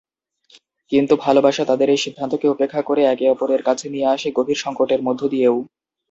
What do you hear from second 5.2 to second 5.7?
দিয়েও।